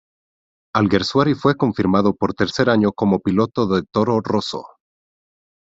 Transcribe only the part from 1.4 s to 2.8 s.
confirmado por tercer